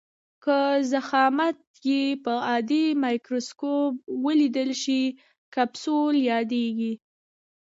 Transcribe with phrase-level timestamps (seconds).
[0.43, 0.57] که
[0.91, 1.57] ضخامت
[1.87, 3.93] یې په عادي مایکروسکوپ
[4.25, 5.01] ولیدل شي
[5.55, 6.93] کپسول یادیږي.